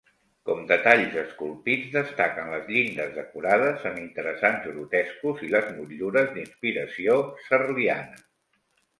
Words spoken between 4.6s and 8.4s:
grotescos i les motllures d'inspiració serliana.